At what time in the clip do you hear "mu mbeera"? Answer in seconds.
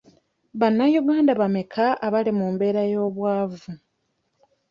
2.39-2.81